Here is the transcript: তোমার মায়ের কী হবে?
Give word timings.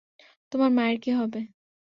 তোমার 0.51 0.69
মায়ের 0.71 0.97
কী 1.03 1.11
হবে? 1.11 1.39